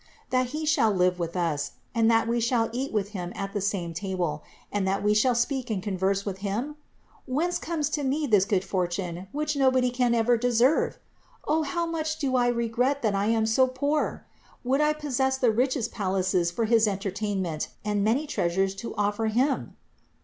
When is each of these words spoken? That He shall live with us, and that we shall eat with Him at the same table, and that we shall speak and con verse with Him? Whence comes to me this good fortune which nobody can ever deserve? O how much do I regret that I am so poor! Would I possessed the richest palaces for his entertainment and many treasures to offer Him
That 0.31 0.47
He 0.47 0.65
shall 0.65 0.91
live 0.91 1.19
with 1.19 1.35
us, 1.37 1.73
and 1.93 2.09
that 2.09 2.27
we 2.27 2.39
shall 2.39 2.71
eat 2.73 2.91
with 2.91 3.09
Him 3.09 3.31
at 3.35 3.53
the 3.53 3.61
same 3.61 3.93
table, 3.93 4.41
and 4.71 4.87
that 4.87 5.03
we 5.03 5.13
shall 5.13 5.35
speak 5.35 5.69
and 5.69 5.83
con 5.83 5.95
verse 5.95 6.25
with 6.25 6.39
Him? 6.39 6.75
Whence 7.27 7.59
comes 7.59 7.87
to 7.91 8.03
me 8.03 8.25
this 8.25 8.45
good 8.45 8.63
fortune 8.63 9.27
which 9.31 9.55
nobody 9.55 9.91
can 9.91 10.15
ever 10.15 10.37
deserve? 10.37 10.97
O 11.47 11.61
how 11.61 11.85
much 11.85 12.17
do 12.17 12.35
I 12.35 12.47
regret 12.47 13.03
that 13.03 13.13
I 13.13 13.27
am 13.27 13.45
so 13.45 13.67
poor! 13.67 14.25
Would 14.63 14.81
I 14.81 14.93
possessed 14.93 15.39
the 15.39 15.51
richest 15.51 15.91
palaces 15.91 16.49
for 16.49 16.65
his 16.65 16.87
entertainment 16.87 17.67
and 17.85 18.03
many 18.03 18.25
treasures 18.25 18.73
to 18.77 18.95
offer 18.95 19.27
Him 19.27 19.75